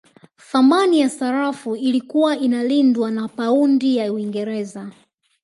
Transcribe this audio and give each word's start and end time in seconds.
Thamani 0.51 0.99
ya 0.99 1.09
sarafu 1.09 1.75
ilikuwa 1.75 2.37
inalindwa 2.37 3.11
na 3.11 3.27
paundi 3.27 3.95
ya 3.97 4.13
Uingereza 4.13 4.91